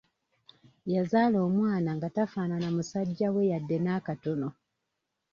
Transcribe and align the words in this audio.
Yazaala 0.93 1.37
omwana 1.47 1.89
nga 1.97 2.07
tafaanana 2.15 2.67
musajja 2.75 3.27
we 3.35 3.41
yadde 3.51 3.77
n'akatono. 3.83 4.49